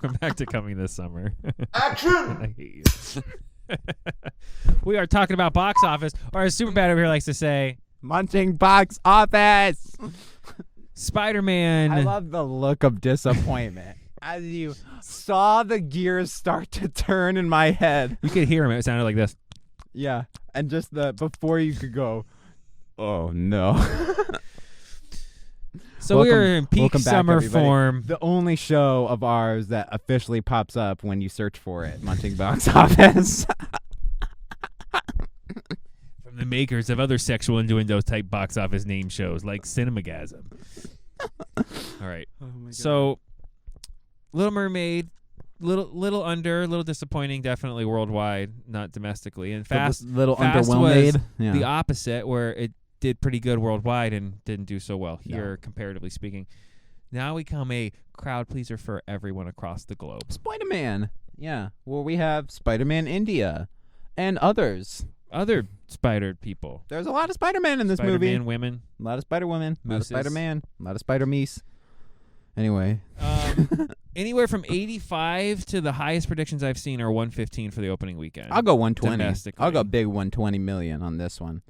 Welcome 0.00 0.18
back 0.20 0.36
to 0.36 0.46
coming 0.46 0.76
this 0.76 0.92
summer. 0.92 1.34
Action! 1.74 2.12
I 2.12 2.54
hate 2.56 2.88
you. 3.16 3.22
we 4.84 4.96
are 4.96 5.08
talking 5.08 5.34
about 5.34 5.52
box 5.52 5.82
office, 5.82 6.12
or 6.32 6.42
as 6.42 6.56
Superbad 6.56 6.90
over 6.90 7.00
here 7.00 7.08
likes 7.08 7.24
to 7.24 7.34
say, 7.34 7.78
Munching 8.00 8.52
box 8.52 9.00
office. 9.04 9.96
Spider-Man. 10.94 11.90
I 11.90 12.02
love 12.02 12.30
the 12.30 12.44
look 12.44 12.84
of 12.84 13.00
disappointment 13.00 13.96
as 14.22 14.44
you 14.44 14.76
saw 15.02 15.64
the 15.64 15.80
gears 15.80 16.32
start 16.32 16.70
to 16.72 16.88
turn 16.88 17.36
in 17.36 17.48
my 17.48 17.72
head. 17.72 18.18
you 18.22 18.30
could 18.30 18.46
hear 18.46 18.64
him. 18.64 18.70
It 18.70 18.84
sounded 18.84 19.02
like 19.02 19.16
this. 19.16 19.34
Yeah, 19.92 20.24
and 20.54 20.70
just 20.70 20.94
the 20.94 21.12
before 21.12 21.58
you 21.58 21.74
could 21.74 21.92
go. 21.92 22.24
Oh 22.96 23.32
no! 23.34 23.72
So 26.00 26.16
Welcome- 26.18 26.32
we 26.32 26.38
are 26.38 26.44
in 26.56 26.66
peak 26.66 26.80
welcome 26.80 27.02
back, 27.02 27.12
summer 27.12 27.36
everybody. 27.36 27.64
form. 27.64 28.02
the 28.06 28.18
only 28.22 28.56
show 28.56 29.06
of 29.08 29.22
ours 29.22 29.68
that 29.68 29.88
officially 29.92 30.40
pops 30.40 30.76
up 30.76 31.02
when 31.02 31.20
you 31.20 31.28
search 31.28 31.58
for 31.58 31.84
it, 31.84 32.02
Munching 32.02 32.34
Box 32.34 32.66
Office. 32.74 33.44
from 36.22 36.36
the 36.36 36.46
makers 36.46 36.88
of 36.88 36.98
other 37.00 37.18
sexual 37.18 37.58
innuendo 37.58 38.00
type 38.00 38.30
box 38.30 38.56
office 38.56 38.86
name 38.86 39.08
shows 39.08 39.44
like 39.44 39.64
Cinemagasm. 39.64 40.44
All 42.00 42.08
right. 42.08 42.28
Oh 42.40 42.46
so, 42.70 43.18
Little 44.32 44.52
Mermaid, 44.52 45.10
little 45.60 45.90
little 45.92 46.22
under, 46.22 46.66
little 46.66 46.84
disappointing, 46.84 47.42
definitely 47.42 47.84
worldwide, 47.84 48.52
not 48.68 48.92
domestically. 48.92 49.52
And 49.52 49.66
Fast, 49.66 50.04
little 50.04 50.36
Fast 50.36 50.70
underwhelmed. 50.70 51.12
was 51.14 51.22
yeah. 51.38 51.52
the 51.52 51.64
opposite, 51.64 52.26
where 52.26 52.54
it 52.54 52.72
did 53.00 53.20
pretty 53.20 53.40
good 53.40 53.58
worldwide 53.58 54.12
and 54.12 54.42
didn't 54.44 54.66
do 54.66 54.78
so 54.80 54.96
well 54.96 55.20
No. 55.24 55.36
here, 55.36 55.56
comparatively 55.56 56.10
speaking. 56.10 56.46
Now 57.12 57.34
we 57.34 57.44
come 57.44 57.70
a 57.72 57.92
crowd 58.12 58.48
pleaser 58.48 58.76
for 58.76 59.02
everyone 59.08 59.46
across 59.46 59.84
the 59.84 59.94
globe. 59.94 60.30
Spider-Man. 60.30 61.10
Yeah, 61.36 61.68
well, 61.84 62.02
we 62.04 62.16
have 62.16 62.50
Spider-Man 62.50 63.06
India 63.06 63.68
and 64.16 64.36
others. 64.38 65.06
Other 65.30 65.66
spider 65.86 66.34
people, 66.34 66.84
There's 66.88 67.06
a 67.06 67.10
lot 67.12 67.28
of 67.28 67.34
Spider-Man 67.34 67.80
in 67.80 67.86
this 67.86 68.00
movie. 68.00 68.26
Spider-Man 68.28 68.44
women. 68.46 68.82
A 68.98 69.02
lot 69.02 69.18
of 69.18 69.22
Spider-Women. 69.22 69.78
A 69.84 69.88
lot 69.88 69.96
of 70.00 70.06
Spider-Man. 70.06 70.62
A 70.80 70.82
lot 70.82 70.92
of 70.96 71.00
Spider-Meese. 71.00 71.62
Anyway, 72.56 73.00
Um, 73.20 73.90
anywhere 74.16 74.48
from 74.48 74.64
85 74.68 75.64
to 75.66 75.80
the 75.80 75.92
highest 75.92 76.26
predictions 76.26 76.64
I've 76.64 76.78
seen 76.78 77.00
are 77.00 77.12
115 77.12 77.70
for 77.70 77.80
the 77.80 77.88
opening 77.88 78.16
weekend. 78.16 78.48
I'll 78.50 78.62
go 78.62 78.74
120. 78.74 79.52
I'll 79.58 79.70
go 79.70 79.84
big 79.84 80.06
120 80.06 80.58
million 80.58 81.02
on 81.02 81.18
this 81.18 81.40
one. 81.40 81.62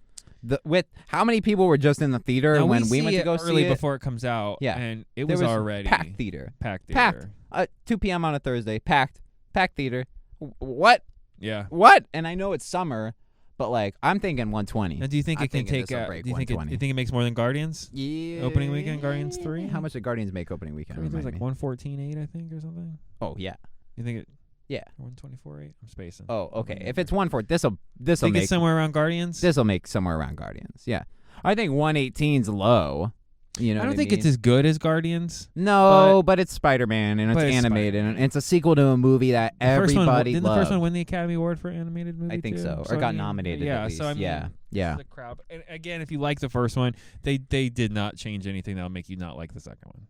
The 0.43 0.61
with 0.65 0.87
how 1.09 1.25
many 1.25 1.41
people 1.41 1.67
were 1.67 1.79
just 1.79 2.01
in 2.01 2.13
the 2.13 2.21
theater 2.21 2.57
Now, 2.57 2.67
when 2.67 2.83
we, 2.89 3.01
we, 3.01 3.03
went 3.03 3.17
to 3.17 3.23
go 3.25 3.35
it 3.35 3.41
early 3.43 3.63
see 3.63 3.67
it? 3.67 3.71
before 3.71 3.97
it 3.97 4.01
comes 4.01 4.25
out. 4.25 4.59
Yeah. 4.61 4.79
and 4.79 5.05
it 5.17 5.25
was, 5.25 5.41
was 5.41 5.51
already 5.51 5.89
packed 5.89 6.17
theater. 6.17 6.53
Packed 6.61 6.89
Packed. 6.89 7.19
theater. 7.19 7.33
Uh, 7.51 7.67
2 7.87 7.99
p.m. 7.99 8.25
on 8.25 8.35
a 8.35 8.39
Thursday. 8.39 8.79
Packed. 8.79 9.21
Packed 9.53 9.77
theater. 9.77 10.05
What? 10.39 11.03
Yeah. 11.39 11.67
What? 11.71 12.07
And 12.15 12.27
I 12.29 12.35
know 12.35 12.53
it's 12.53 12.65
summer, 12.65 13.15
but 13.57 13.71
like 13.71 13.97
I'm 14.03 14.21
thinking 14.21 14.47
120. 14.53 14.97
Now, 14.97 15.07
do 15.07 15.17
you 15.17 15.23
think 15.23 15.41
I 15.41 15.45
it 15.45 15.51
can 15.51 15.65
take? 15.65 15.91
Uh, 15.91 16.07
break 16.07 16.25
do 16.25 16.31
you 16.31 16.37
think 16.37 16.51
it, 16.51 16.55
120. 16.55 16.71
you 16.73 16.79
think 16.79 16.91
it 16.91 16.95
makes 16.95 17.11
more 17.11 17.25
than 17.25 17.35
Guardians? 17.35 17.91
Yeah. 17.93 18.43
Opening 18.43 18.71
weekend, 18.71 19.03
Guardians 19.03 19.37
3? 19.39 19.67
How 19.67 19.81
much 19.81 19.95
did 19.95 20.03
Guardians 20.03 20.33
make 20.33 20.53
opening 20.53 20.75
weekend? 20.75 20.99
Guardians 20.99 21.17
was 21.17 21.25
like 21.25 21.35
me. 21.35 21.41
114.8, 21.41 22.23
I 22.23 22.27
think, 22.27 22.53
or 22.53 22.61
something. 22.61 22.99
Oh 23.21 23.35
yeah. 23.39 23.57
You 23.97 24.05
think 24.05 24.21
it? 24.21 24.29
Yeah. 24.69 24.85
124.8. 25.01 25.73
I'm 25.83 25.89
spacing. 25.89 26.27
Oh 26.29 26.51
okay. 26.57 26.83
If 26.87 26.99
it's 26.99 27.11
one 27.11 27.29
for 27.29 27.43
this'll 27.43 27.79
this'll 27.99 28.27
think 28.27 28.35
make 28.35 28.43
it's 28.43 28.51
somewhere 28.51 28.77
around 28.77 28.93
Guardians. 28.93 29.41
this'll 29.41 29.65
make 29.65 29.87
somewhere 29.87 30.17
around 30.17 30.37
Guardians. 30.37 30.83
Yeah. 30.85 31.05
I 31.43 31.55
think 31.55 31.73
118's 31.73 32.49
low. 32.49 33.13
You 33.59 33.75
know. 33.75 33.83
I 33.83 33.87
don't 33.87 33.97
think 33.97 34.11
mean? 34.11 34.19
it's 34.19 34.27
as 34.27 34.37
good 34.37 34.67
as 34.67 34.79
Guardians. 34.79 35.49
No, 35.55 36.23
but, 36.25 36.39
it's 36.39 36.53
Spider-Man 36.53 37.19
and 37.19 37.31
it's 37.31 37.39
but 37.39 37.47
it's 37.47 37.57
animated 37.57 38.05
and 38.05 38.19
it's 38.19 38.37
a 38.37 38.41
sequel 38.41 38.75
to 38.77 38.87
a 38.89 38.97
movie 38.97 39.33
that 39.33 39.55
The 39.59 39.67
first 39.67 39.97
one, 39.97 40.09
everybody 40.09 40.33
didn't 40.35 40.45
the 40.45 40.55
first 40.55 40.71
one 40.71 40.81
win 40.81 40.93
the 40.93 41.01
Academy 41.01 41.35
Award 41.35 41.59
for 41.59 41.69
animated 41.69 42.19
movie? 42.19 42.37
I 42.37 42.41
think 42.41 42.57
too? 42.57 42.63
so, 42.63 42.85
or 42.89 42.97
got 42.97 43.15
nominated. 43.15 43.67
Yeah, 43.67 43.81
at 43.81 43.87
least. 43.87 43.99
so 43.99 44.07
I 44.07 44.15
mean, 44.15 44.23
yeah, 44.23 44.49
yeah. 44.71 44.97
the 44.97 45.05
crowd. 45.05 45.41
And 45.51 45.65
again, 45.69 46.03
if 46.03 46.13
you 46.13 46.21
like 46.21 46.41
the 46.41 46.49
first 46.49 46.77
one, 46.77 46.95
they 47.23 47.39
they 47.39 47.69
did 47.69 47.91
not 47.91 48.17
change 48.17 48.47
anything 48.47 48.77
that'll 48.77 48.91
make 48.91 49.09
you 49.09 49.17
not 49.17 49.37
like 49.37 49.55
the 49.55 49.61
second 49.61 49.87
one. 49.87 50.07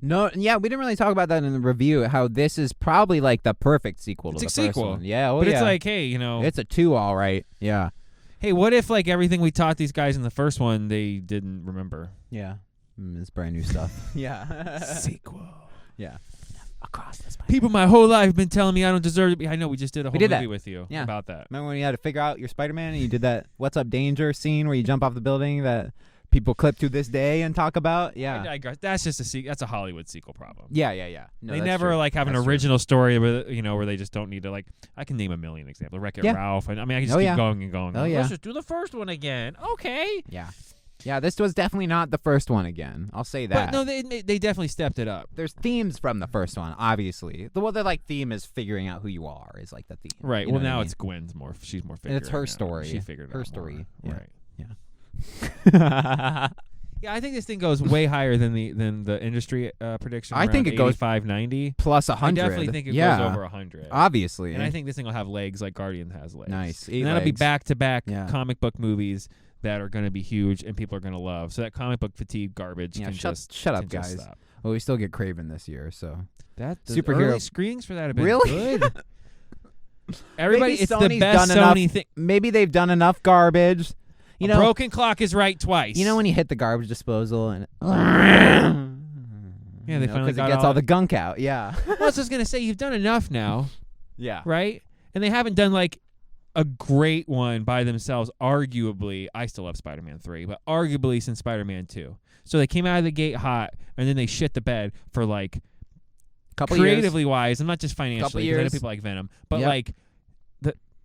No, 0.00 0.30
yeah, 0.34 0.56
we 0.56 0.68
didn't 0.68 0.80
really 0.80 0.96
talk 0.96 1.12
about 1.12 1.28
that 1.28 1.44
in 1.44 1.52
the 1.52 1.60
review. 1.60 2.04
How 2.04 2.26
this 2.28 2.58
is 2.58 2.72
probably 2.72 3.20
like 3.20 3.42
the 3.44 3.54
perfect 3.54 4.00
sequel 4.00 4.32
It's 4.32 4.40
to 4.40 4.46
a 4.46 4.48
the 4.48 4.52
first 4.68 4.76
sequel. 4.76 4.90
one. 4.92 5.04
Yeah, 5.04 5.30
oh 5.30 5.38
but 5.38 5.46
yeah. 5.48 5.52
it's 5.54 5.62
like, 5.62 5.82
hey, 5.82 6.04
you 6.06 6.18
know, 6.18 6.42
it's 6.42 6.58
a 6.58 6.64
two, 6.64 6.94
all 6.94 7.14
right. 7.16 7.46
Yeah, 7.60 7.90
hey, 8.40 8.52
what 8.52 8.72
if 8.72 8.90
like 8.90 9.06
everything 9.08 9.40
we 9.40 9.50
taught 9.50 9.76
these 9.76 9.92
guys 9.92 10.16
in 10.16 10.22
the 10.22 10.30
first 10.30 10.58
one 10.60 10.88
they 10.88 11.16
didn't 11.18 11.64
remember? 11.64 12.10
yeah. 12.30 12.54
Mm, 13.00 13.18
it's 13.20 13.30
brand 13.30 13.54
new 13.54 13.62
stuff. 13.62 13.90
yeah, 14.14 14.78
Sequel. 14.82 15.40
yeah. 15.96 16.18
Across 16.84 17.18
the 17.18 17.30
spine. 17.30 17.46
People 17.46 17.68
my 17.70 17.86
whole 17.86 18.08
life 18.08 18.26
have 18.26 18.36
been 18.36 18.48
telling 18.48 18.74
me 18.74 18.84
I 18.84 18.90
don't 18.90 19.02
deserve 19.02 19.30
to 19.30 19.36
be. 19.36 19.46
I 19.48 19.54
know 19.56 19.68
we 19.68 19.76
just 19.76 19.94
did 19.94 20.04
a 20.04 20.10
whole 20.10 20.18
did 20.18 20.30
movie 20.32 20.44
that. 20.44 20.48
with 20.50 20.66
you 20.66 20.86
Yeah. 20.90 21.04
about 21.04 21.26
that. 21.26 21.46
Remember 21.48 21.68
when 21.68 21.76
you 21.78 21.84
had 21.84 21.92
to 21.92 21.96
figure 21.96 22.20
out 22.20 22.38
your 22.40 22.48
Spider-Man 22.48 22.94
and 22.94 23.00
you 23.02 23.08
did 23.08 23.22
that 23.22 23.46
"What's 23.56 23.76
Up 23.76 23.88
Danger" 23.88 24.32
scene 24.32 24.66
where 24.66 24.74
you 24.74 24.82
jump 24.82 25.04
off 25.04 25.14
the 25.14 25.20
building 25.20 25.62
that 25.62 25.92
people 26.32 26.54
clip 26.54 26.76
to 26.78 26.88
this 26.88 27.06
day 27.06 27.42
and 27.42 27.54
talk 27.54 27.76
about? 27.76 28.10
I 28.16 28.20
Yeah, 28.20 28.42
digress. 28.42 28.78
That's 28.80 29.04
just 29.04 29.20
a 29.20 29.24
se- 29.24 29.42
that's 29.46 29.62
a 29.62 29.66
Hollywood 29.66 30.08
sequel 30.08 30.34
problem. 30.34 30.66
yeah, 30.70 30.90
yeah, 30.90 31.06
yeah. 31.06 31.26
No, 31.40 31.52
they 31.52 31.60
never 31.60 31.90
true. 31.90 31.96
like 31.96 32.14
have 32.14 32.26
an 32.26 32.32
That's 32.32 32.44
true. 32.44 32.50
original 32.52 32.78
story 32.80 33.18
where 33.20 33.48
you 33.48 33.62
know 33.62 33.76
where 33.76 33.86
they 33.86 33.96
just 33.96 34.12
don't 34.12 34.30
need 34.30 34.42
to 34.42 34.50
like. 34.50 34.66
I 34.96 35.04
can 35.04 35.16
name 35.16 35.30
a 35.30 35.36
million 35.36 35.68
examples. 35.68 36.00
Wreck 36.02 36.18
It 36.18 36.24
Yeah. 36.24 36.32
Ralph, 36.32 36.68
and 36.68 36.80
I 36.80 36.84
mean 36.84 36.96
I 36.98 37.00
can 37.02 37.06
just 37.08 37.16
Oh, 37.16 37.20
keep 37.20 37.26
yeah. 37.26 37.36
going 37.36 37.62
and 37.62 37.70
going. 37.70 37.96
Oh, 37.96 38.00
Let's 38.02 38.12
yeah. 38.12 38.26
just 38.28 38.42
do 38.42 38.52
the 38.52 38.62
first 38.62 38.94
one 38.94 39.08
again. 39.08 39.56
Okay. 39.72 40.22
Yeah, 40.28 40.48
yeah. 41.04 41.20
This 41.20 41.38
was 41.38 41.52
definitely 41.54 41.86
not 41.86 42.10
the 42.10 42.18
first 42.18 42.50
one 42.50 42.64
again. 42.66 43.10
I'll 43.12 43.24
say 43.24 43.46
that. 43.46 43.70
But 43.70 43.76
no, 43.76 43.84
they 43.84 44.02
they 44.22 44.38
definitely 44.38 44.68
stepped 44.68 44.98
it 44.98 45.08
up. 45.08 45.28
there's 45.34 45.52
themes 45.52 45.98
from 45.98 46.18
the 46.20 46.26
first 46.26 46.56
one, 46.56 46.74
obviously. 46.78 47.48
The 47.52 47.60
well, 47.60 47.72
the 47.72 47.84
like 47.84 48.04
theme 48.04 48.32
is 48.32 48.44
figuring 48.44 48.88
out 48.88 49.02
who 49.02 49.08
you 49.08 49.26
are 49.26 49.52
is 49.60 49.72
like 49.72 49.86
the 49.88 49.96
theme. 49.96 50.10
Right. 50.20 50.46
You 50.46 50.52
well, 50.54 50.62
now 50.62 50.74
I 50.76 50.78
mean? 50.78 50.84
it's 50.86 50.94
Gwen's 50.94 51.34
more. 51.34 51.54
She's 51.62 51.84
more. 51.84 51.98
And 52.04 52.14
it's 52.14 52.30
her 52.30 52.46
story. 52.46 52.88
She 52.88 53.00
figured 53.00 53.30
Her 53.32 53.40
out 53.40 53.46
story. 53.46 53.86
Yeah. 54.02 54.12
Right. 54.12 54.28
yeah. 55.72 56.48
I 57.08 57.20
think 57.20 57.34
this 57.34 57.44
thing 57.44 57.58
goes 57.58 57.82
way 57.82 58.06
higher 58.06 58.36
than 58.36 58.54
the 58.54 58.72
than 58.72 59.02
the 59.04 59.22
industry 59.22 59.72
uh, 59.80 59.98
prediction. 59.98 60.36
I 60.36 60.46
think 60.46 60.66
it 60.66 60.76
goes 60.76 60.96
five 60.96 61.24
ninety. 61.24 61.74
Plus 61.78 62.08
a 62.08 62.12
I 62.12 62.16
hundred. 62.16 62.42
definitely 62.42 62.68
think 62.68 62.86
it 62.86 62.94
yeah. 62.94 63.18
goes 63.18 63.30
over 63.32 63.46
hundred. 63.48 63.88
Obviously. 63.90 64.54
and 64.54 64.62
I 64.62 64.70
think 64.70 64.86
this 64.86 64.96
thing 64.96 65.04
will 65.06 65.12
have 65.12 65.28
legs 65.28 65.60
like 65.60 65.74
Guardian 65.74 66.10
has 66.10 66.34
legs. 66.34 66.50
nice. 66.50 66.88
And 66.88 67.06
that'll 67.06 67.22
be 67.24 67.32
back 67.32 67.64
to 67.64 67.74
back 67.74 68.04
comic 68.06 68.60
book 68.60 68.78
movies 68.78 69.28
that 69.62 69.80
are 69.80 69.88
going 69.88 70.04
to 70.04 70.10
be 70.10 70.22
huge 70.22 70.62
and 70.64 70.76
people 70.76 70.96
are 70.96 71.00
going 71.00 71.12
to 71.14 71.18
love. 71.20 71.52
So 71.52 71.62
that 71.62 71.72
comic 71.72 72.00
book 72.00 72.16
fatigue 72.16 72.54
garbage 72.54 72.98
Yeah, 72.98 73.06
can 73.06 73.14
shut- 73.14 73.32
just 73.36 73.52
shut 73.52 73.74
up, 73.76 73.88
guys. 73.88 74.16
Well, 74.64 74.72
we 74.72 74.80
still 74.80 74.96
get 74.96 75.12
Kraven 75.12 75.48
this 75.48 75.68
year, 75.68 75.90
so 75.92 76.18
That 76.56 76.84
the 76.84 77.00
Superhero- 77.00 77.40
screenings 77.40 77.84
for 77.84 77.94
that 77.94 78.08
have 78.08 78.16
been 78.16 78.24
Really? 78.24 78.50
good. 78.50 78.82
Everybody, 80.38 80.72
Maybe 80.72 80.82
it's 80.82 80.90
the 80.90 80.96
Sony's 80.96 81.20
best 81.20 81.48
done 81.54 81.58
enough- 81.78 81.92
thing. 81.92 82.04
maybe 82.16 82.50
they've 82.50 82.70
done 82.70 82.90
enough 82.90 83.22
garbage. 83.22 83.92
You 84.42 84.46
a 84.46 84.54
know, 84.54 84.58
broken 84.58 84.90
clock 84.90 85.20
is 85.20 85.34
right 85.34 85.58
twice. 85.58 85.96
you 85.96 86.04
know 86.04 86.16
when 86.16 86.26
you 86.26 86.32
hit 86.34 86.48
the 86.48 86.54
garbage 86.56 86.88
disposal 86.88 87.50
and 87.50 87.66
Yeah, 89.86 89.98
they 89.98 90.06
finally 90.06 90.32
because 90.32 90.36
got 90.36 90.48
it 90.48 90.52
gets 90.52 90.60
all- 90.62 90.66
all 90.68 90.74
the 90.74 90.82
gunk 90.82 91.12
out. 91.12 91.38
Yeah, 91.40 91.74
Well, 91.86 91.96
I 92.00 92.04
was 92.06 92.16
just 92.16 92.30
gonna 92.30 92.44
say 92.44 92.60
you've 92.60 92.76
done 92.76 92.92
enough 92.92 93.30
now, 93.30 93.66
yeah. 94.16 94.42
right? 94.44 94.82
And 95.14 95.22
they 95.22 95.28
haven't 95.30 95.54
done 95.54 95.72
like 95.72 95.98
a 96.54 96.64
great 96.64 97.28
one 97.28 97.64
by 97.64 97.82
themselves. 97.84 98.30
Arguably, 98.40 99.26
I 99.34 99.46
still 99.46 99.64
love 99.64 99.76
Spider-Man 99.76 100.18
three, 100.20 100.44
but 100.44 100.60
arguably 100.68 101.20
since 101.22 101.38
Spider-Man 101.40 101.86
two. 101.86 102.16
So 102.44 102.58
they 102.58 102.66
came 102.66 102.86
out 102.86 102.98
of 102.98 103.04
the 103.04 103.10
gate 103.12 103.36
hot, 103.36 103.74
and 103.96 104.06
then 104.08 104.16
they 104.16 104.26
shit 104.26 104.54
the 104.54 104.60
bed 104.60 104.92
for 105.10 105.24
like 105.26 105.60
Couple 106.56 106.76
years. 106.76 106.84
creatively 106.84 107.24
wise, 107.24 107.60
and 107.60 107.66
not 107.66 107.78
just 107.80 107.96
financially. 107.96 108.22
'cause 108.24 108.36
I 108.36 108.38
know 108.56 108.60
years. 108.62 108.72
people 108.72 108.88
like 108.88 109.00
Venom, 109.02 109.30
but 109.48 109.60
Yep. 109.60 109.68
like 109.68 109.94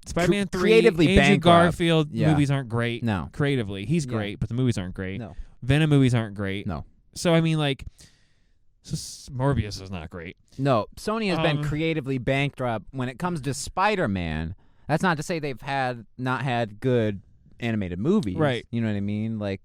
Spider-Man 0.07 0.47
three, 0.47 0.61
creatively 0.61 1.07
Andrew 1.09 1.21
bankrupt. 1.21 1.43
Garfield 1.43 2.09
Yeah. 2.11 2.31
movies 2.31 2.51
aren't 2.51 2.69
great. 2.69 3.03
No, 3.03 3.29
Creatively, 3.33 3.85
he's 3.85 4.05
Yeah. 4.05 4.11
great, 4.13 4.39
but 4.39 4.49
the 4.49 4.55
movies 4.55 4.77
aren't 4.77 4.93
great. 4.95 5.19
no. 5.19 5.35
Venom 5.63 5.89
movies 5.89 6.13
aren't 6.13 6.35
great. 6.35 6.67
No. 6.67 6.85
So 7.15 7.33
I 7.33 7.41
mean, 7.41 7.57
like, 7.57 7.85
so 8.83 8.95
Morbius 9.33 9.81
is 9.81 9.89
not 9.91 10.09
great. 10.09 10.37
No, 10.57 10.85
Sony 10.97 11.29
has 11.29 11.39
been 11.39 11.57
Um, 11.59 11.63
creatively 11.63 12.17
bankrupt 12.19 12.85
when 12.91 13.09
it 13.09 13.17
comes 13.19 13.41
to 13.41 13.53
Spider-Man. 13.53 14.55
That's 14.87 15.03
not 15.03 15.17
to 15.17 15.23
say 15.23 15.39
they've 15.39 15.59
had 15.61 16.05
not 16.17 16.43
had 16.43 16.79
good 16.79 17.21
animated 17.59 17.99
movies. 17.99 18.37
Right. 18.37 18.65
You 18.71 18.81
know 18.81 18.87
what 18.87 18.95
I 18.95 19.01
mean? 19.01 19.39
Like 19.39 19.61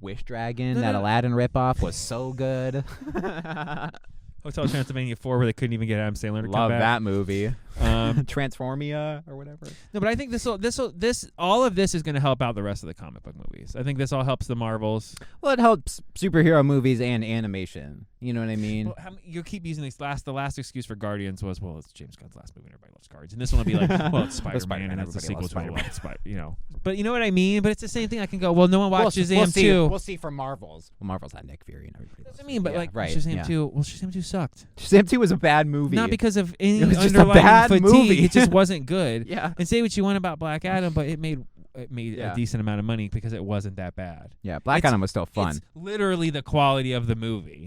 Wish 0.00 0.22
Dragon, 0.24 0.74
No, 0.74 0.80
that 0.82 0.92
no. 0.92 1.00
Aladdin 1.00 1.32
ripoff 1.32 1.82
was 1.82 1.96
so 1.96 2.32
good. 2.32 2.84
Hotel 4.42 4.66
Transylvania 4.68 5.16
four, 5.16 5.36
where 5.38 5.46
they 5.46 5.52
couldn't 5.52 5.74
even 5.74 5.86
get 5.88 5.98
Adam 5.98 6.14
Sandler 6.14 6.42
to 6.42 6.48
come 6.48 6.52
Love 6.52 6.70
back. 6.70 6.80
that 6.80 7.02
movie. 7.02 7.46
Um, 7.46 7.54
Transformia 8.26 9.22
or 9.28 9.36
whatever. 9.36 9.66
no, 9.92 10.00
but 10.00 10.08
I 10.08 10.14
think 10.14 10.30
this 10.30 10.44
will 10.44 10.58
this 10.58 10.78
will 10.78 10.92
this 10.92 11.30
all 11.38 11.64
of 11.64 11.74
this 11.74 11.94
is 11.94 12.02
going 12.02 12.14
to 12.14 12.20
help 12.20 12.40
out 12.42 12.54
the 12.54 12.62
rest 12.62 12.82
of 12.82 12.86
the 12.86 12.94
comic 12.94 13.22
book 13.22 13.34
movies. 13.36 13.76
I 13.76 13.82
think 13.82 13.98
this 13.98 14.12
all 14.12 14.24
helps 14.24 14.46
the 14.46 14.56
Marvels. 14.56 15.14
Well, 15.40 15.52
it 15.52 15.58
helps 15.58 16.00
superhero 16.14 16.64
movies 16.64 17.00
and 17.00 17.24
animation. 17.24 18.06
You 18.22 18.34
know 18.34 18.40
what 18.40 18.50
I 18.50 18.56
mean? 18.56 18.86
Well, 18.86 18.96
how, 18.98 19.10
you 19.24 19.42
keep 19.42 19.64
using 19.64 19.82
this 19.82 19.98
last. 19.98 20.26
The 20.26 20.32
last 20.34 20.58
excuse 20.58 20.84
for 20.84 20.94
Guardians 20.94 21.42
was, 21.42 21.58
well, 21.58 21.78
it's 21.78 21.90
James 21.90 22.16
Gunn's 22.16 22.36
last 22.36 22.54
movie, 22.54 22.66
and 22.66 22.74
everybody 22.74 22.92
loves 22.94 23.08
Guardians, 23.08 23.32
and 23.32 23.40
this 23.40 23.50
one 23.50 23.60
will 23.60 23.64
be 23.64 23.74
like, 23.74 23.88
well, 24.12 24.24
it's 24.24 24.34
Spider 24.36 24.54
Man, 24.56 24.60
Spider-Man, 24.60 24.90
and 24.98 25.00
it's 25.00 25.16
a 25.16 25.20
sequel 25.20 25.48
to 25.48 25.58
a 25.58 25.90
Spider- 25.90 26.18
you 26.26 26.36
know. 26.36 26.56
But 26.82 26.98
you 26.98 27.04
know 27.04 27.12
what 27.12 27.22
I 27.22 27.30
mean. 27.30 27.62
But 27.62 27.72
it's 27.72 27.80
the 27.80 27.88
same 27.88 28.10
thing. 28.10 28.20
I 28.20 28.26
can 28.26 28.38
go, 28.38 28.52
well, 28.52 28.68
no 28.68 28.78
one 28.80 28.90
watches 28.90 29.30
we'll, 29.30 29.38
we'll 29.40 29.46
see. 29.46 29.62
two. 29.62 29.86
We'll 29.86 29.98
see 29.98 30.18
for 30.18 30.30
Marvels. 30.30 30.90
Well, 31.00 31.06
Marvels 31.06 31.32
had 31.32 31.46
Nick 31.46 31.64
Fury 31.64 31.86
and 31.86 31.96
everybody. 31.96 32.24
That's 32.24 32.36
what 32.38 32.44
I 32.44 32.46
mean, 32.46 32.62
but 32.62 32.72
yeah, 32.74 32.78
like 32.78 32.90
right, 32.92 33.16
Shazam 33.16 33.36
yeah. 33.36 33.42
two, 33.44 33.66
well, 33.68 33.82
Shazam 33.84 34.12
two 34.12 34.20
sucked. 34.22 34.66
Shazam 34.76 35.08
2 35.08 35.18
was 35.18 35.30
a 35.30 35.36
bad 35.38 35.66
movie. 35.66 35.96
Not 35.96 36.10
because 36.10 36.36
of 36.36 36.54
any 36.60 36.80
It 36.82 36.88
was 36.88 36.98
just 36.98 37.14
a 37.14 37.24
bad 37.24 37.68
fatigue. 37.68 37.82
movie. 37.84 38.24
It 38.24 38.32
just 38.32 38.50
wasn't 38.52 38.84
good. 38.84 39.26
yeah. 39.28 39.54
And 39.58 39.66
say 39.66 39.80
what 39.80 39.96
you 39.96 40.04
want 40.04 40.18
about 40.18 40.38
Black 40.38 40.64
Adam, 40.66 40.92
but 40.92 41.06
it 41.06 41.18
made 41.18 41.42
it 41.72 41.90
made 41.92 42.16
Yeah. 42.18 42.32
a 42.32 42.34
decent 42.34 42.60
amount 42.60 42.80
of 42.80 42.84
money 42.84 43.08
because 43.08 43.32
it 43.32 43.44
wasn't 43.44 43.76
that 43.76 43.94
bad. 43.94 44.32
Yeah, 44.42 44.58
Black 44.58 44.78
It's- 44.78 44.90
Adam 44.90 45.00
was 45.00 45.10
still 45.10 45.24
fun. 45.26 45.50
It's 45.50 45.60
literally 45.76 46.28
the 46.30 46.42
quality 46.42 46.92
of 46.92 47.06
the 47.06 47.14
movie. 47.14 47.59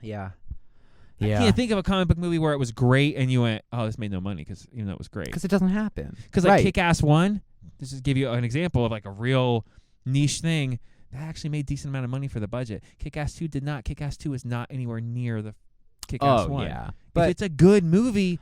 Yeah. 0.00 0.30
Yeah. 1.18 1.38
I 1.38 1.42
can't 1.42 1.56
think 1.56 1.72
of 1.72 1.78
a 1.78 1.82
comic 1.82 2.08
book 2.08 2.18
movie 2.18 2.38
where 2.38 2.52
it 2.52 2.58
was 2.58 2.70
great 2.70 3.16
and 3.16 3.30
you 3.30 3.42
went, 3.42 3.62
"Oh, 3.72 3.86
this 3.86 3.98
made 3.98 4.12
no 4.12 4.20
money," 4.20 4.44
because 4.44 4.66
even 4.72 4.86
though 4.86 4.92
it 4.92 4.98
was 4.98 5.08
great. 5.08 5.26
Because 5.26 5.44
it 5.44 5.50
doesn't 5.50 5.68
happen. 5.68 6.16
Because 6.24 6.44
like 6.44 6.52
right. 6.52 6.62
Kick 6.62 6.78
Ass 6.78 7.02
One, 7.02 7.42
this 7.80 7.92
is 7.92 8.00
give 8.00 8.16
you 8.16 8.30
an 8.30 8.44
example 8.44 8.84
of 8.84 8.92
like 8.92 9.04
a 9.04 9.10
real 9.10 9.66
niche 10.06 10.40
thing 10.40 10.78
that 11.12 11.22
actually 11.22 11.50
made 11.50 11.66
decent 11.66 11.90
amount 11.90 12.04
of 12.04 12.10
money 12.10 12.28
for 12.28 12.38
the 12.38 12.46
budget. 12.46 12.84
Kick 12.98 13.16
Ass 13.16 13.34
Two 13.34 13.48
did 13.48 13.64
not. 13.64 13.84
Kick 13.84 14.00
Ass 14.00 14.16
Two 14.16 14.32
is 14.32 14.44
not 14.44 14.68
anywhere 14.70 15.00
near 15.00 15.42
the 15.42 15.54
Kick 16.06 16.22
Ass 16.22 16.46
oh, 16.46 16.52
One. 16.52 16.66
yeah. 16.66 16.88
if 16.88 16.94
But 17.14 17.30
it's 17.30 17.42
a 17.42 17.48
good 17.48 17.84
movie 17.84 18.38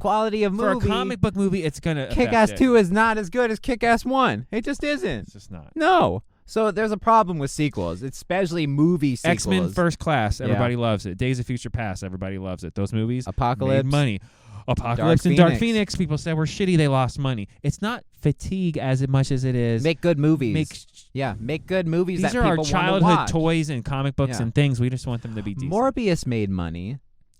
quality 0.00 0.44
of 0.44 0.52
movie 0.52 0.80
for 0.80 0.86
a 0.86 0.88
comic 0.88 1.20
book 1.20 1.36
movie, 1.36 1.64
it's 1.64 1.80
gonna 1.80 2.08
Kick 2.08 2.32
Ass 2.32 2.50
it. 2.50 2.58
2 2.58 2.76
is 2.76 2.90
not 2.90 3.18
as 3.18 3.30
good 3.30 3.50
as 3.50 3.58
Kick 3.58 3.82
Ass 3.82 4.04
1. 4.04 4.46
It 4.50 4.64
just 4.64 4.84
isn't. 4.84 5.24
It's 5.24 5.32
just 5.32 5.50
not. 5.50 5.72
No. 5.74 6.22
So 6.52 6.70
there's 6.70 6.92
a 6.92 6.98
problem 6.98 7.38
with 7.38 7.50
sequels, 7.50 8.02
especially 8.02 8.66
movie 8.66 9.16
sequels. 9.16 9.32
X 9.36 9.46
Men 9.46 9.70
First 9.70 9.98
Class, 9.98 10.38
Yeah. 10.38 10.44
everybody 10.48 10.76
loves 10.76 11.06
it. 11.06 11.16
Days 11.16 11.38
of 11.38 11.46
Future 11.46 11.70
Past, 11.70 12.04
everybody 12.04 12.36
loves 12.36 12.62
it. 12.62 12.74
Those 12.74 12.92
movies 12.92 13.26
Apocalypse. 13.26 13.84
made 13.86 13.90
money. 13.90 14.20
Apocalypse 14.68 15.24
and 15.24 15.34
Dark 15.34 15.52
Phoenix. 15.54 15.60
Phoenix, 15.60 15.96
people 15.96 16.18
said 16.18 16.34
were 16.36 16.44
shitty. 16.44 16.76
They 16.76 16.88
lost 16.88 17.18
money. 17.18 17.48
It's 17.62 17.80
not 17.80 18.04
fatigue 18.20 18.76
as 18.76 19.08
much 19.08 19.30
as 19.30 19.44
it 19.44 19.54
is 19.54 19.82
Make 19.82 20.02
good 20.02 20.18
movies. 20.18 20.52
make. 20.52 20.68
yeah, 21.14 21.36
make 21.40 21.66
good 21.66 21.86
movies 21.86 22.20
These 22.20 22.32
that 22.32 22.38
are 22.44 22.58
our 22.58 22.64
childhood 22.64 23.28
toys 23.28 23.70
and 23.70 23.82
comic 23.82 24.14
books 24.14 24.36
Yeah. 24.36 24.42
and 24.42 24.54
things. 24.54 24.78
We 24.78 24.90
just 24.90 25.06
want 25.06 25.22
them 25.22 25.34
to 25.36 25.42
be 25.42 25.54
decent. 25.54 25.72
Morbius 25.72 26.26
made 26.26 26.50
money. 26.50 26.98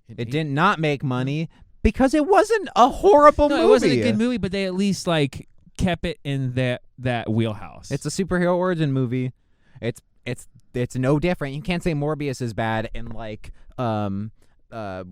It 0.09 0.17
made- 0.17 0.31
did 0.31 0.47
not 0.47 0.81
make 0.81 1.05
money 1.05 1.51
because 1.83 2.15
it 2.15 2.27
wasn't 2.27 2.71
a 2.77 2.89
horrible 2.89 3.51
No, 3.51 3.57
movie. 3.57 3.67
it 3.67 3.71
wasn't 3.71 3.93
a 3.93 3.97
good 4.05 4.17
movie, 4.17 4.39
but 4.39 4.53
they 4.53 4.65
at 4.65 4.75
least 4.75 5.07
like 5.07 5.49
kept 5.79 6.05
it 6.07 6.19
in 6.25 6.55
that 6.55 6.81
that 7.03 7.31
wheelhouse. 7.31 7.91
It's 7.91 8.07
a 8.07 8.11
superhero 8.11 8.57
origin 8.57 8.93
movie. 8.93 9.33
It's 9.81 10.01
it's 10.25 10.47
it's 10.75 10.97
no 10.97 11.19
different. 11.19 11.55
You 11.55 11.63
can't 11.63 11.83
say 11.83 11.93
Morbius 11.95 12.41
is 12.41 12.55
bad 12.55 12.91
in 12.95 13.07
like 13.11 13.53
um 13.79 14.31
uh, 14.73 15.05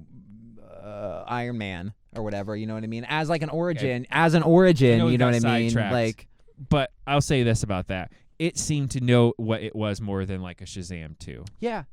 uh 0.82 1.24
Iron 1.26 1.58
Man 1.58 1.92
or 2.14 2.22
whatever. 2.22 2.56
You 2.56 2.66
know 2.66 2.74
what 2.74 2.84
I 2.84 2.88
mean? 2.88 3.04
As 3.08 3.28
like 3.28 3.42
an 3.42 3.50
origin, 3.50 4.06
as 4.10 4.34
an 4.34 4.42
origin. 4.42 4.98
know 4.98 5.08
you 5.08 5.18
know 5.18 5.26
what 5.26 5.34
I 5.44 5.58
mean? 5.60 5.70
sidetracked. 5.70 5.92
Like 5.92 6.26
but 6.68 6.90
I'll 7.06 7.20
say 7.20 7.42
this 7.42 7.62
about 7.62 7.88
that: 7.88 8.12
it 8.38 8.58
seemed 8.58 8.90
to 8.92 9.00
know 9.00 9.32
what 9.36 9.62
it 9.62 9.74
was 9.74 10.00
more 10.00 10.24
than 10.26 10.42
like 10.42 10.60
a 10.60 10.64
Shazam 10.64 11.18
two. 11.18 11.44
yeah, 11.58 11.84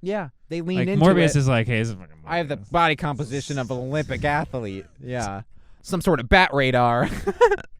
yeah. 0.00 0.28
They 0.48 0.60
lean 0.60 0.78
Like 0.78 0.88
into 0.88 1.04
Morbius 1.04 1.30
it. 1.30 1.36
is 1.36 1.48
like, 1.48 1.66
hey, 1.66 1.78
this 1.80 1.88
is 1.88 1.94
fucking 1.94 2.16
I 2.24 2.38
have 2.38 2.48
the 2.48 2.56
body 2.56 2.94
composition 2.96 3.58
of 3.58 3.70
an 3.70 3.76
Olympic 3.78 4.24
athlete. 4.24 4.86
Yeah, 5.02 5.42
some 5.82 6.00
sort 6.00 6.20
of 6.20 6.28
bat 6.28 6.50
radar. 6.54 7.08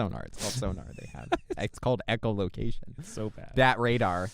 sonar. 0.00 0.22
It's 0.24 0.38
called 0.40 0.52
sonar. 0.54 0.86
They 0.98 1.08
have. 1.14 1.28
It's 1.58 1.78
called 1.78 2.00
echolocation. 2.08 3.04
so 3.04 3.30
bad. 3.30 3.52
That 3.56 3.78
radar. 3.78 4.30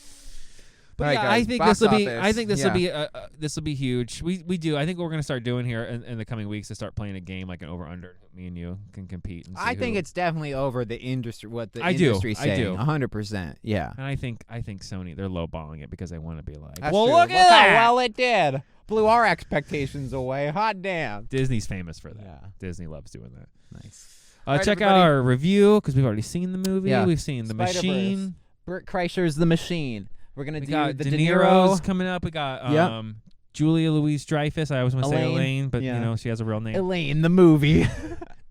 But 0.99 1.05
All 1.05 1.09
right, 1.09 1.15
yeah, 1.15 1.23
guys, 1.25 1.43
I 1.43 1.45
think 1.45 1.65
this 1.65 1.81
will 1.83 1.89
be. 1.91 2.09
I 2.11 2.33
think 2.33 2.49
this 2.49 2.61
will 2.65 2.69
Yeah. 2.69 2.73
be. 2.73 2.91
Uh, 2.91 3.09
uh, 3.15 3.27
this 3.39 3.55
will 3.55 3.63
be 3.65 3.75
huge. 3.75 4.23
We 4.23 4.43
we 4.47 4.57
do. 4.57 4.79
I 4.79 4.87
think 4.87 4.99
what 4.99 5.05
we're 5.05 5.11
gonna 5.11 5.23
start 5.23 5.45
doing 5.45 5.67
here 5.67 5.85
in, 5.85 6.03
in 6.05 6.17
the 6.17 6.25
coming 6.25 6.49
weeks 6.49 6.71
is 6.71 6.79
start 6.79 6.95
playing 6.95 7.17
a 7.17 7.21
game 7.21 7.49
like 7.49 7.61
an 7.61 7.69
over 7.69 7.87
under. 7.87 8.17
Me 8.35 8.47
and 8.47 8.57
you 8.57 8.79
can 8.93 9.07
compete. 9.07 9.47
And 9.47 9.57
see 9.59 9.63
I 9.63 9.75
think 9.75 9.97
it's 9.97 10.13
definitely 10.13 10.55
over 10.55 10.87
the 10.87 10.99
industry. 10.99 11.51
What 11.51 11.73
the 11.75 11.83
I 11.85 11.93
do, 11.93 12.07
industry's 12.07 12.41
I 12.41 12.57
do. 12.57 12.77
hundred 12.77 13.09
percent. 13.09 13.59
Yeah. 13.63 13.93
And 13.97 14.07
I 14.07 14.17
think 14.17 14.43
I 14.49 14.63
think 14.63 14.83
Sony 14.83 15.15
they're 15.15 15.29
lowballing 15.29 15.83
it 15.83 15.91
because 15.91 16.09
they 16.09 16.19
want 16.19 16.39
to 16.39 16.43
be 16.43 16.55
like, 16.59 16.77
That's 16.79 16.95
well, 16.95 17.07
true. 17.07 17.15
look 17.17 17.31
at 17.31 17.45
how 17.51 17.57
that. 17.57 17.73
well 17.75 17.99
it 17.99 18.15
did. 18.17 18.63
Blew 18.87 19.05
our 19.07 19.27
expectations 19.27 20.13
away. 20.15 20.49
Hot 20.49 20.81
damn. 20.81 21.25
Disney's 21.25 21.67
famous 21.67 21.99
for 21.99 22.13
that. 22.15 22.23
Yeah. 22.25 22.39
Disney 22.59 22.87
loves 22.87 23.11
doing 23.11 23.33
that. 23.37 23.49
Nice. 23.85 24.23
Uh, 24.47 24.53
right, 24.53 24.65
check 24.65 24.81
out 24.81 24.97
our 24.97 25.21
review 25.23 25.77
because 25.81 25.97
we've 25.97 26.05
already 26.05 26.23
seen 26.23 26.53
the 26.53 26.59
movie. 26.71 26.91
Yeah. 26.91 27.05
We've 27.05 27.21
seen 27.21 27.45
the 27.45 27.51
Spider-Verse. 27.55 27.75
machine. 27.83 28.35
Bert 28.65 28.87
Kreischer's 28.87 29.35
The 29.37 29.47
Machine. 29.47 30.09
We're 30.35 30.45
gonna 30.45 30.61
We 30.61 30.67
do 30.67 30.73
got 30.73 30.99
the 30.99 31.05
De 31.05 31.17
Niro's 31.17 31.81
coming 31.81 32.07
up. 32.07 32.25
We 32.25 32.31
got 32.31 32.71
Yep. 32.71 32.91
um, 32.91 33.17
Julia 33.53 33.91
Louise 33.91 34.25
Dreyfus. 34.27 34.71
I 34.71 34.79
always 34.81 34.95
want 34.95 35.05
to 35.07 35.11
say 35.11 35.23
Elaine. 35.23 35.33
Elaine, 35.35 35.69
but 35.71 35.83
Yeah. 35.83 35.95
you 35.99 36.05
know 36.05 36.17
she 36.17 36.29
has 36.29 36.41
a 36.41 36.45
real 36.45 36.61
name. 36.61 36.77
Elaine 36.77 37.23
the 37.23 37.29
movie. 37.29 37.87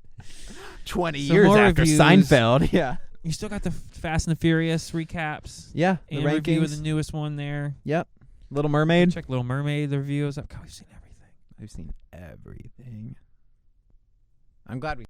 Twenty 0.86 1.26
Some 1.28 1.36
years 1.36 1.48
more 1.48 1.58
after 1.60 1.82
reviews. 1.82 2.00
Seinfeld. 2.00 2.70
Yeah. 2.74 2.98
You 3.24 3.32
still 3.32 3.50
got 3.50 3.64
the 3.64 3.72
Fast 3.72 4.28
and 4.28 4.36
the 4.36 4.40
Furious 4.40 4.92
recaps. 4.92 5.70
Yeah. 5.74 5.98
The 6.10 6.18
and 6.18 6.26
review 6.26 6.62
of 6.62 6.70
rankings. 6.70 6.76
the 6.78 6.84
newest 6.84 7.12
one 7.14 7.36
there. 7.38 7.76
Yep. 7.84 8.08
Little 8.52 8.70
Mermaid. 8.70 9.12
Check 9.14 9.28
Little 9.30 9.44
Mermaid. 9.44 9.90
The 9.90 9.98
reviews. 9.98 10.36
God, 10.36 10.48
we've 10.62 10.72
seen 10.72 10.88
everything. 10.96 11.28
I've 11.62 11.72
seen 11.72 11.94
everything. 12.14 13.16
I'm 14.68 14.80
glad 14.80 15.00
we. 15.00 15.06